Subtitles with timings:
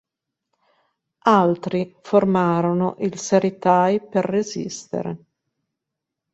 [1.29, 5.25] Altri formarono il Seri Thai per resistere.